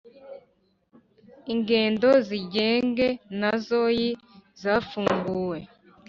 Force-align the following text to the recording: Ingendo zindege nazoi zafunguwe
Ingendo 1.53 2.09
zindege 2.27 3.07
nazoi 3.39 4.07
zafunguwe 4.61 5.59